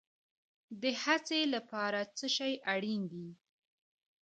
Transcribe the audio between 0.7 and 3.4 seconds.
د هڅې لپاره څه شی اړین دی؟